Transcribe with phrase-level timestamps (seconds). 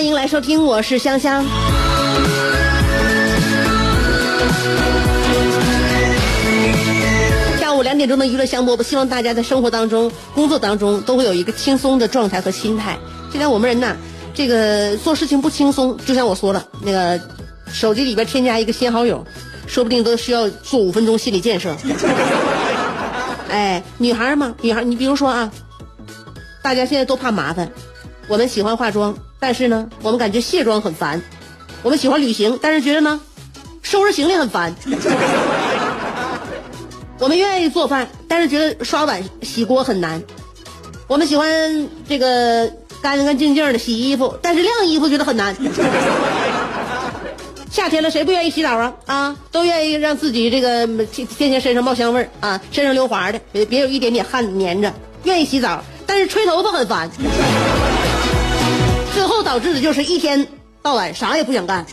[0.00, 1.44] 欢迎来收听，我是香香。
[7.60, 12.98] 下午两点钟的娱乐香饽饽，希望大家在生活当中、工作当中都会有一个轻松的状态和心态。
[13.30, 13.94] 现在我们人呐，
[14.32, 17.20] 这个做事情不轻松，就像我说了，那个
[17.70, 19.22] 手机里边添加一个新好友，
[19.66, 21.76] 说不定都需要做五分钟心理建设。
[23.50, 25.52] 哎，女孩嘛，女孩，你比如说啊，
[26.62, 27.70] 大家现在都怕麻烦，
[28.30, 31.18] 我们喜欢化妆，但是呢，我们感觉卸妆很烦；
[31.82, 33.20] 我们喜欢旅行，但是觉得呢，
[33.82, 34.72] 收拾行李很烦；
[37.18, 40.20] 我们愿意做饭，但是觉得刷碗洗锅很难；
[41.08, 42.70] 我们喜欢这个
[43.02, 45.52] 干干净净的洗衣服，但是晾衣服觉得很难。
[47.68, 48.94] 夏天了，谁不愿意洗澡啊？
[49.06, 54.92] 啊，都愿意让自己这个天天身上冒香味儿啊，身上溜滑的，别别有一点点汗粘着，
[55.24, 57.10] 愿意洗澡，但是吹头发很烦。
[59.20, 60.48] 最后导致的就是一天
[60.80, 61.84] 到晚啥也不想干。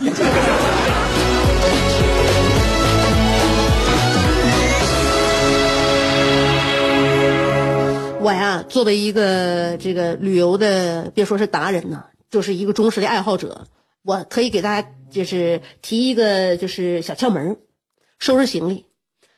[8.21, 13.67] 我呀，作为一个这个旅游的，别说是达人呐，就是一个忠实的爱好者，
[14.03, 17.57] 我可以给大家就是提一个就是小窍门
[18.19, 18.85] 收拾行李。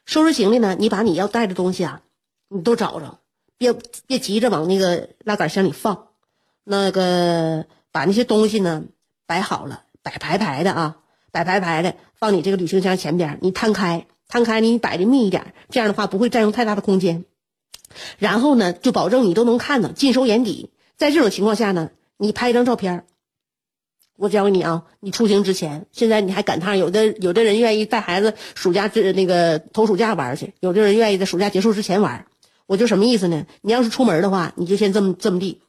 [0.05, 2.01] 收拾行李呢，你把你要带的东西啊，
[2.49, 3.17] 你都找着，
[3.57, 3.73] 别
[4.05, 6.09] 别急着往那个拉杆箱里放，
[6.63, 8.83] 那个把那些东西呢
[9.25, 10.97] 摆好了，摆排排的啊，
[11.31, 17.25] 摆排排的放你这个旅行箱前边，你摊开，摊开你摆的密一点，这样的话不会占用太大的空间。
[18.17, 20.69] 然后呢，就保证你都能看到，尽收眼底。
[20.97, 23.05] 在这种情况下呢，你拍一张照片儿
[24.15, 32.25] 我教给你啊，你出行之前，现在你还赶趟，有的有的人愿意带孩子暑假这那个头暑假玩去，有的人愿意在暑假结束之前玩。
[32.65, 33.47] 我就什么意思呢？
[33.61, 35.61] 你要是出门的话，你就先这么这么地，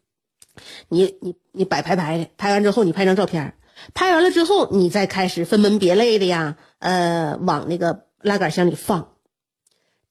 [0.88, 3.54] 你你你摆排排的，拍完之后你拍张照片
[3.94, 9.12] 拍完了之后你再开始分门别类的呀，呃，往那个拉杆箱里放。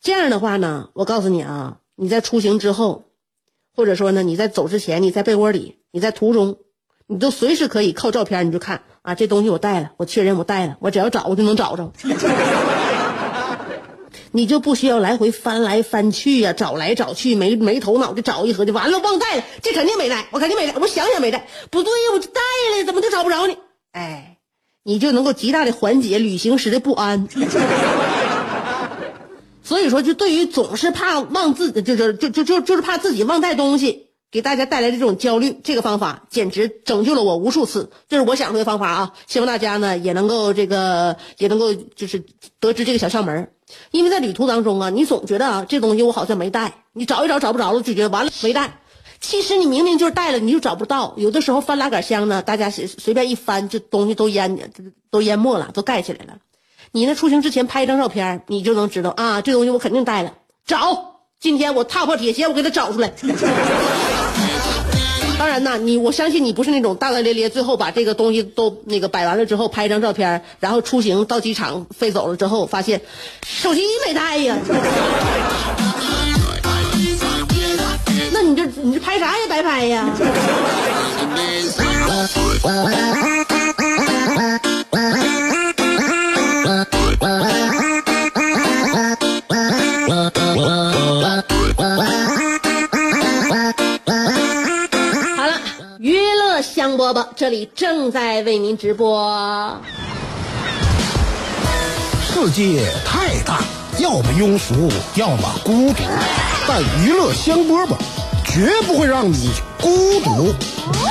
[0.02, 3.04] 这样的话呢，我告诉你啊，你在出行之后，
[3.76, 6.58] 或者说呢，你在走之前，你在被窝里，你在途中，
[7.06, 11.92] 你都随时可以靠照片，你就看啊，这东西我带了，我确认我带了，我只要找我就能找着，
[14.32, 22.42] 你就不需要来回翻来翻去呀、找来找去，没没头脑的找一盒就，完了忘带了，这肯定没带，我肯定没带，我想也没带，不对呀，我就带
[22.78, 23.56] 了，怎么就找不着呢？
[23.92, 24.38] 哎，
[24.84, 27.28] 你就能够极大的缓解旅行时的不安。
[29.64, 37.92] 所以说，就对于总是怕忘自，就是就就就就是怕自己忘带东西，给大家带来的这种焦虑，这个方法简直拯救了我无数次。
[38.08, 39.14] 这是我想出的方法啊！
[39.28, 42.24] 希望大家呢也能够这个也能够就是
[42.60, 43.52] 得知这个小窍门
[43.92, 48.80] 因为在旅途当中啊，你总觉得啊这东西我好像没带，你找一找找不着了，就觉得完了没带。
[49.22, 51.14] 其实你明明就是带了，你就找不到。
[51.18, 54.72] 有的时候翻拉杆箱呢，大家随随便一翻，这东西都淹
[55.10, 56.38] 都淹没了，都盖起来了。
[56.92, 60.34] 你那出行之前拍一张照片，你就能知道啊，这东西我肯定带了。
[60.66, 63.14] 找，今天我踏破铁鞋，我给它找出来。
[65.40, 73.00] 当然呐，你我相信你不是那种大大咧咧，最后把这个东西都那个摆完了之后拍一张照片，然后出行到机场飞走了之后，发现
[73.46, 74.58] 手机没带呀。
[78.34, 80.10] 那你这你这拍啥也白 拍呀。
[97.50, 99.76] 里正在为您直播。
[102.32, 103.62] 世界太大，
[103.98, 106.04] 要么庸俗，要么孤独。
[106.68, 107.96] 但娱乐香饽饽
[108.46, 109.50] 绝不会让你
[109.82, 110.54] 孤独，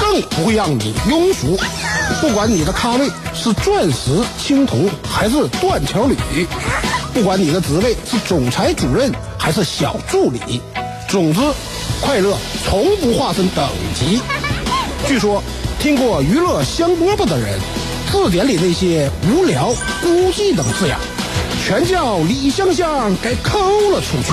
[0.00, 1.58] 更不会让你庸俗。
[2.20, 6.46] 不管你的咖位是钻石、青铜还是断桥铝，
[7.12, 10.62] 不管你的职位是总裁、主任还是小助理，
[11.08, 11.40] 总之，
[12.00, 14.20] 快乐从不划分等级。
[15.06, 15.42] 据说，
[15.80, 17.56] 听过娱乐香饽饽的人，
[18.10, 19.72] 字典里那些无聊、
[20.02, 20.96] 孤寂等字眼，
[21.64, 23.60] 全叫李香香给抠
[23.90, 24.32] 了出去。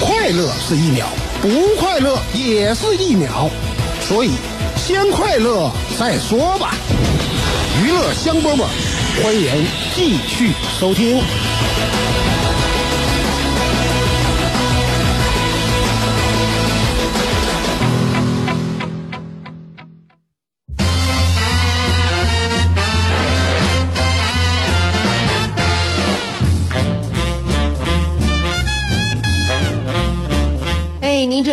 [0.00, 1.06] 快乐是一秒，
[1.42, 3.50] 不快乐也是一秒，
[4.08, 4.30] 所以
[4.76, 6.74] 先快乐再说吧。
[7.84, 8.64] 娱乐香饽饽，
[9.22, 11.20] 欢迎继续收听。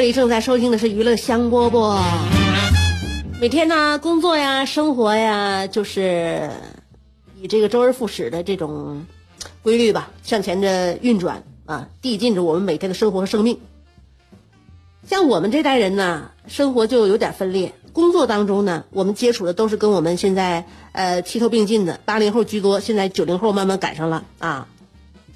[0.06, 2.00] 里正在收听的是娱乐香饽饽。
[3.42, 6.52] 每天呢，工作呀、生活呀，就是
[7.42, 9.08] 以这个周而复始的这种
[9.64, 13.58] 规律吧，向前的运转啊，递进着我们每天的生活和生命。
[15.08, 17.74] 像我们这代人呢，生活就有点分裂。
[17.92, 24.68] 工作当中呢，我们接触的都是跟我们现在呃齐头并进的八零后居多，现在九零后慢慢赶上了啊。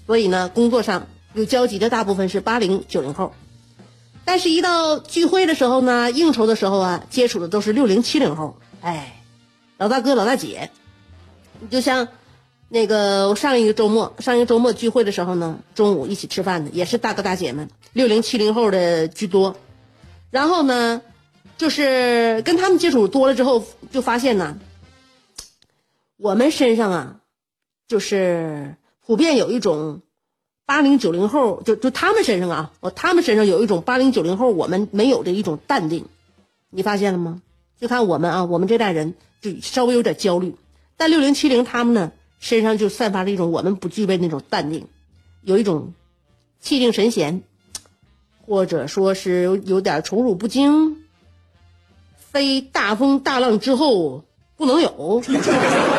[0.06, 3.34] 所以呢，工作上有交集的大部分是八零九零后。
[4.32, 8.60] 但是，一到聚会的时候呢，应酬的时候啊，接触的都是六零七零后。
[8.80, 9.24] 哎，
[9.78, 10.70] 老大哥、老大姐，
[11.60, 12.08] 你就像
[12.68, 19.56] 那个我上一个周末，上一个周末聚会的时候呢，中午一起吃饭的也是大哥大姐们，六零七零后的居多。
[20.30, 21.02] 然后呢，
[21.58, 24.60] 就是跟他们接触多了之后，就发现呢，
[26.18, 27.16] 我们身上啊，
[27.88, 30.04] 就是普遍有一种。
[30.70, 36.06] 八零九零后就就他们身上啊，哦，他们身上有一种八零九零后我们没有的一种淡定，
[36.70, 37.42] 你发现了吗？
[37.82, 40.54] 就看我们啊，我们这代人就稍微有点焦虑，
[40.96, 44.86] 但六零七零他们呢身上就散发着一种我们不具备那种淡定，
[45.42, 45.96] 有一种
[46.60, 47.42] 气定神闲，
[48.46, 50.98] 或者说是有点宠辱不惊，
[52.16, 54.24] 非大风大浪之后
[54.56, 55.24] 不能有。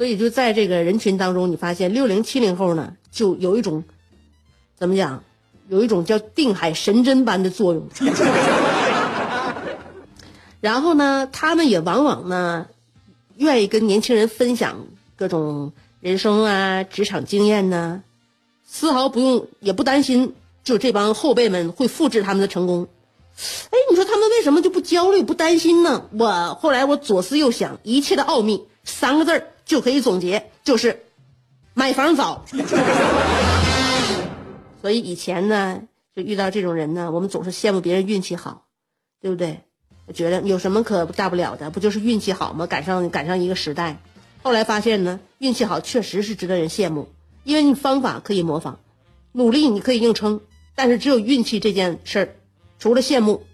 [0.00, 3.84] 所以就在这个人群当中，你发现六零七零后呢，就有一种
[4.74, 5.22] 怎么讲，
[5.68, 7.86] 有一种叫定海神针般的作用。
[10.62, 12.68] 然后呢，他们也往往呢，
[13.36, 14.86] 愿意跟年轻人分享
[15.16, 18.02] 各种人生啊、职场经验呢，
[18.66, 20.32] 丝毫不用也不担心，
[20.64, 22.88] 就这帮后辈们会复制他们的成功。
[23.36, 26.06] 哎，你说他们为什么就不焦虑、不担心呢？
[26.18, 29.48] 我后来我左思右想，一切的奥秘三个字儿。
[29.70, 31.04] 就可以总结，就是
[31.74, 32.44] 买房早。
[34.82, 35.82] 所以以前呢，
[36.16, 38.66] 就遇到这种人呢，我们总是羡慕别人运气好，
[39.20, 39.60] 对不对？
[40.12, 42.66] 觉得有什么可大不了的，不就是运气好吗？
[42.66, 44.00] 赶上赶上一个时代。
[44.42, 47.08] 后来发现呢，运气好确实是值得人羡慕，
[47.44, 48.80] 因为你方法可以模仿，
[49.30, 50.40] 努力你可以硬撑，
[50.74, 52.34] 但是只有运气这件事儿，
[52.80, 53.44] 除了羡慕，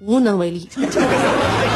[0.00, 0.66] 无能为力。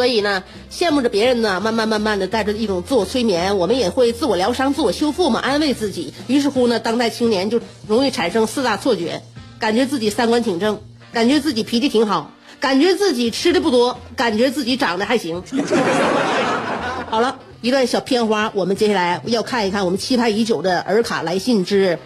[0.00, 0.42] 所以呢，
[0.72, 6.14] 羡慕着别人呢，慢慢慢慢的带着一种自我催眠，我们也会自我疗伤、自我修复嘛，安慰自己。
[6.26, 9.20] 于是乎呢，当代青年就容易产生四大错觉：
[9.58, 10.80] 感觉自己三观挺正，
[11.12, 15.42] 感觉自己脾气挺好，感觉自己吃的不多，感觉自己长得还行。
[17.10, 21.98] 好了一段小片花，我们接下来要看一看我们期盼已久的《尔卡来信之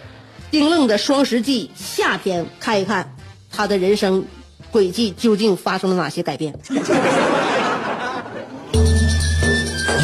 [0.51, 3.15] 丁愣的双十记》夏天，看一看
[3.49, 4.25] 他的人生
[4.69, 6.59] 轨迹究竟发生了哪些改变。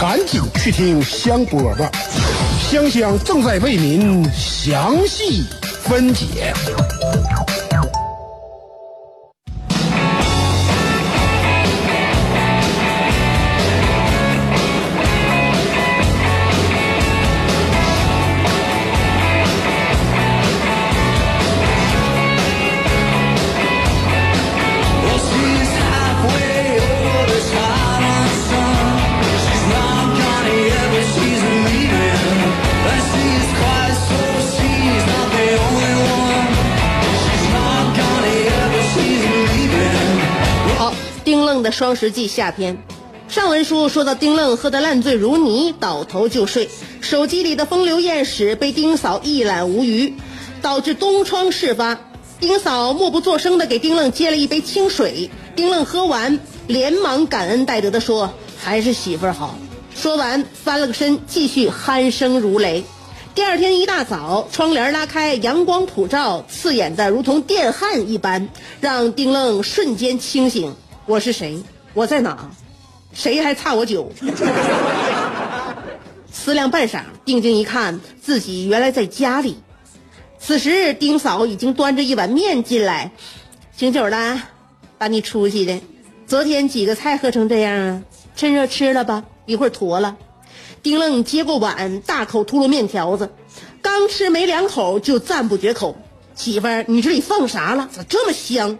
[0.00, 1.90] 赶紧去听香饽饽，
[2.70, 5.44] 香香正在为您详细
[5.82, 6.54] 分解。
[41.78, 42.76] 双十记下篇。
[43.28, 46.68] 上文书说到丁愣喝得烂醉如泥，倒头就睡，
[47.00, 50.12] 手机里的风流艳史被丁嫂一览无余，
[50.60, 52.00] 导致东窗事发。
[52.40, 59.56] 丁嫂默不作声地给丁愣接了一杯清水，丁愣喝完，连忙感恩戴德地说：“还是媳妇儿好。”
[59.94, 62.82] 说完翻了个身，继续鼾声如雷。
[63.36, 68.48] 第二天一大早，窗帘拉开，阳光普照，刺眼的如同电焊一般，
[68.80, 70.74] 让丁愣瞬间清醒。
[71.08, 71.58] 我是谁？
[71.94, 72.50] 我在哪？
[73.14, 74.12] 谁还差我酒？
[76.30, 79.56] 思量半晌，定睛一看，自己原来在家里。
[80.38, 83.10] 此时，丁嫂已经端着一碗面进来，
[83.74, 84.42] 醒酒了，
[84.98, 85.80] 把你出息的。
[86.26, 88.02] 昨天几个菜喝成这样啊？
[88.36, 90.18] 趁热吃了吧，一会儿坨了。
[90.82, 93.30] 丁愣接过碗，大口吐噜面条子，
[93.80, 95.96] 刚吃没两口就赞不绝口
[96.36, 97.88] ：“媳妇儿，你这里放啥了？
[97.90, 98.78] 咋这么香？”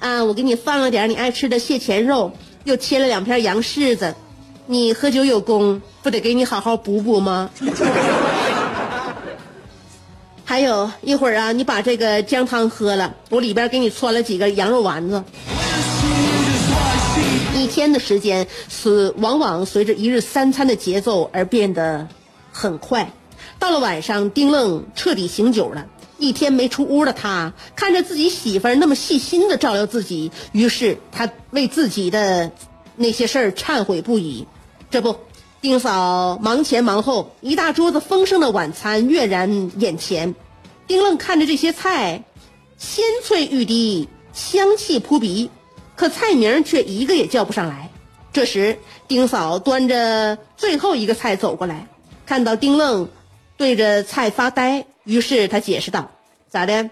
[0.00, 2.32] 啊，我给你放了点你爱吃的蟹钳肉，
[2.64, 4.14] 又切了两片羊柿子。
[4.66, 7.50] 你喝酒有功，不得给你好好补补吗？
[10.42, 15.22] 还有一会儿啊，你把这个姜汤喝了，我里边给你穿了几个羊肉丸子。
[17.54, 22.08] 一天的时间是往往随着一日三餐的节奏而变得
[22.52, 23.12] 很快。
[23.58, 25.86] 到了晚上，丁愣彻底醒酒了。
[26.20, 32.52] 一天没出屋的他，看着自己媳妇儿那么细心的照料自己，于是他为自己的
[32.94, 34.46] 那些事儿忏悔不已。
[34.90, 35.16] 这不。
[35.62, 40.34] 丁嫂忙前忙后，一大桌子丰盛的晚餐跃然眼前。
[40.86, 42.24] 丁愣看着这些菜，
[42.78, 45.50] 鲜脆欲滴，香气扑鼻，
[45.96, 47.90] 可菜名却一个也叫不上来。
[48.32, 51.88] 这时，丁嫂端着最后一个菜走过来，
[52.24, 53.10] 看到丁愣
[53.58, 56.12] 对着菜发呆，于是他解释道
[56.48, 56.88] ：“咋的？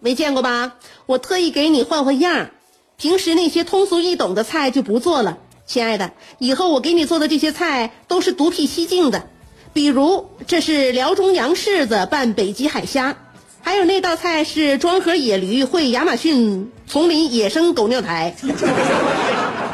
[0.00, 0.74] 没见过吧？
[1.06, 2.50] 我特意给你换换样
[2.96, 9.28] 平时那些通俗易懂的菜就不做了。”亲爱的，以后我给你做的这些菜都是独辟蹊径的，
[9.72, 13.16] 比如这是辽中羊柿子拌北极海虾，
[13.62, 18.34] 还有那道菜是庄河野驴烩亚马逊丛林野生狗尿苔，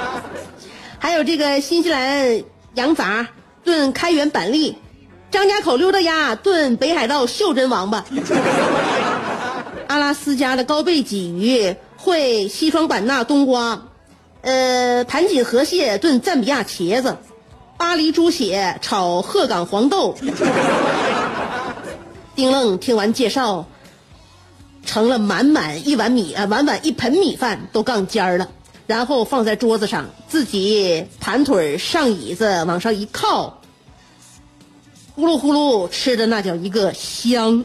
[1.01, 2.45] 还有这个新西兰
[2.75, 3.29] 羊杂
[3.65, 4.77] 炖开元板栗，
[5.31, 8.05] 张家口溜达鸭炖北海道袖珍王八，
[9.87, 13.83] 阿拉斯加的高背鲫鱼烩西双版纳冬瓜。
[14.43, 17.17] 呃，盘锦河蟹炖赞比亚茄子，
[17.77, 20.17] 巴黎猪血炒鹤岗黄豆。
[22.35, 23.67] 丁愣听完介绍，
[24.85, 28.49] 盛了满满一碗米啊，满满一盆米饭都杠尖儿了，
[28.87, 33.60] 然后放在桌子上，自己盘腿上椅子往上一靠，
[35.21, 37.63] 呼噜呼噜吃的那叫一个香。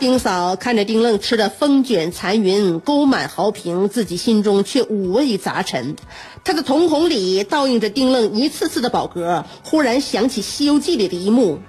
[0.00, 5.94] 丁嫂看着丁愣吃的风卷残云、沟满壕平，自己心中却五味杂陈。
[6.42, 11.60] 她的瞳孔里倒映着丁愣一次次的饱嗝，忽然想起《西游记》里的一幕：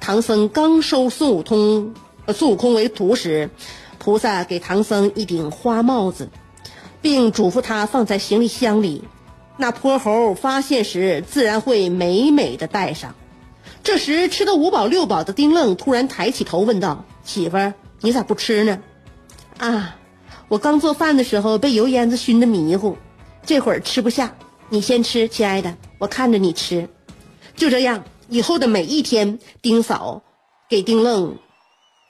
[0.00, 1.92] 唐僧刚收孙悟空、
[2.34, 3.50] 孙悟空为徒时，
[3.98, 6.30] 菩萨给唐僧一顶花帽子，
[7.02, 9.04] 并嘱咐他放在行李箱里，
[9.56, 13.14] 那泼猴发现时自然会美美的戴上。
[13.82, 17.04] 这时吃得五饱六饱的丁愣突然抬起头问道。
[17.24, 18.80] 媳妇儿，你咋不吃呢？
[19.58, 19.96] 啊，
[20.48, 22.96] 我刚做饭的时候被油烟子熏得迷糊，
[23.44, 24.36] 这会儿吃不下。
[24.68, 26.88] 你先吃，亲爱的，我看着你吃。
[27.56, 30.22] 就这样，以后的每一天，丁嫂
[30.68, 31.38] 给丁愣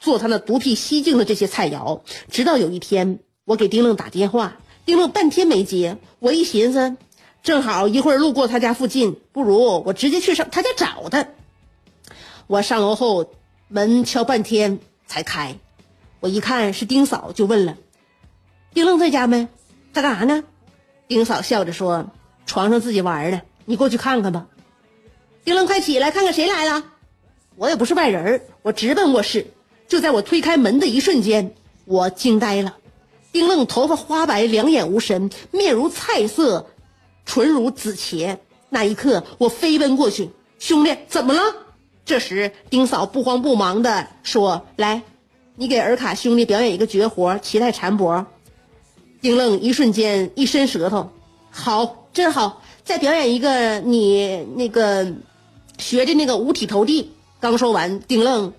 [0.01, 2.01] 做他那独辟蹊径的这些菜肴。
[2.31, 5.97] 直到有一天，我给丁愣打电话，丁愣半天没接。
[6.19, 6.97] 我一寻思，
[7.47, 11.29] 正好一会儿路过他家附近，不如我直接去上他家找他。
[12.49, 13.31] 我上楼后，
[13.69, 14.81] 门敲半天。
[15.07, 15.57] 才开，
[16.19, 17.77] 我一看是丁嫂，就问了
[18.75, 19.47] ：“丁愣在家没？
[19.95, 20.43] 他干啥呢？”
[21.07, 22.11] 丁嫂笑着说
[22.47, 24.49] ：“床上自己玩呢，你过去看看吧。”
[25.45, 26.83] 丁愣，快起来，看看谁来了。
[27.55, 29.47] 我也不是外人我直奔卧室。
[29.87, 32.79] 就在我推开门的一瞬间，我惊呆了。
[33.31, 36.67] 丁愣头发花白，两眼无神，面如菜色，
[37.27, 38.39] 唇如紫茄。
[38.71, 41.41] 那一刻，我飞奔过去：“兄弟，怎么了？”
[42.07, 45.03] 这时，丁嫂不慌不忙的说：“来，
[45.57, 48.27] 你给尔卡兄弟表演一个绝活——脐带缠脖。”
[49.21, 51.11] 丁愣一瞬间一伸舌头
[51.51, 52.63] ：“好，真好！
[52.85, 55.13] 再表演一个，你那个
[55.79, 58.53] 学的那个五体投地。”刚说完，丁愣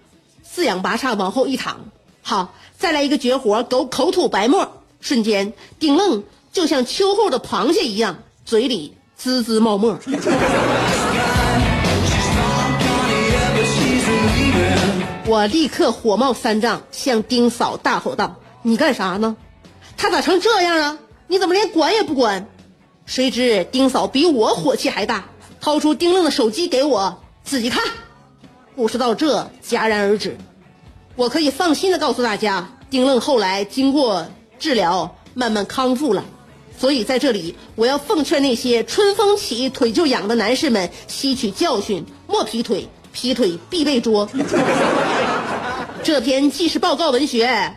[0.43, 1.89] 四仰八叉往后一躺
[2.21, 9.99] ：“好，再来一个绝活——狗口吐白沫。”瞬间，丁愣就像秋后的螃蟹一样，嘴里滋滋冒沫。
[15.25, 19.35] 我立刻火冒三丈，向丁嫂大吼道：“你干啥呢？
[19.97, 20.97] 他咋成这样啊？
[21.27, 22.47] 你怎么连管也不管？
[23.05, 25.25] 谁知丁嫂比我火气还大，
[25.59, 27.83] 掏出丁愣的手机给我自己看。
[28.77, 30.37] 故事到这戛然而止。
[31.17, 34.25] 我可以放心的告诉大家，丁愣后来经过
[34.57, 36.23] 治疗，慢慢康复了。
[36.79, 44.29] 所以在这里，我要奉劝那些春风起腿就痒的男士们吸取教训，莫劈腿，劈腿必被捉。
[46.03, 47.75] 这篇纪实报告文学，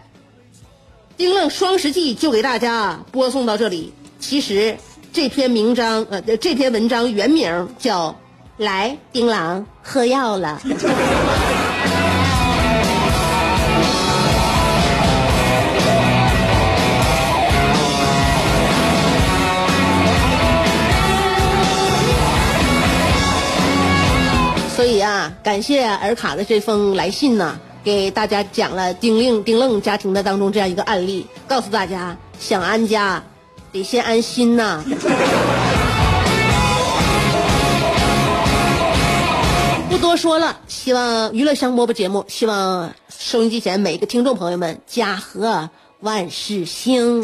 [1.17, 3.93] 丁愣双十记就给大家播送到这里。
[4.21, 4.77] 其实
[5.13, 8.11] 这篇名章，呃，这篇文章原名叫
[8.59, 10.61] 《来丁郎喝药了》。
[24.81, 33.23] 所以啊，感谢尔卡的这封来信呢，给大家讲了丁令丁愣家庭的当中这样一个案例，告诉大家想安家，
[33.73, 34.83] 得先安心呐。
[39.91, 45.69] 不多说了，希望娱乐香饽饽节目，希望收音机前每一个听众朋友们家和
[46.01, 47.21] 万事兴。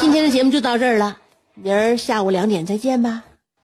[0.00, 1.18] 今天的节目就到这儿了，
[1.52, 3.22] 明儿下午两点再见吧。